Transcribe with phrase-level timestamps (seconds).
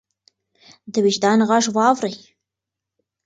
[0.93, 2.15] د وجدان غږ واورئ.